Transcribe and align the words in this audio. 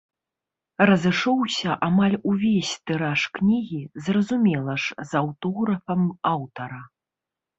Разышоўся 0.89 1.73
амаль 1.87 2.15
увесь 2.31 2.71
тыраж 2.91 3.21
кнігі, 3.37 3.81
зразумела 4.07 4.73
ж, 4.85 4.97
з 5.09 5.17
аўтографам 5.21 6.01
аўтара. 6.33 6.81